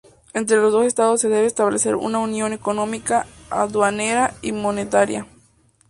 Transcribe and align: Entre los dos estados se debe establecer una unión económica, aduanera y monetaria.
Entre 0.33 0.57
los 0.57 0.71
dos 0.73 0.87
estados 0.87 1.21
se 1.21 1.29
debe 1.29 1.45
establecer 1.45 1.95
una 1.95 2.17
unión 2.17 2.53
económica, 2.53 3.27
aduanera 3.51 4.33
y 4.41 4.51
monetaria. 4.51 5.27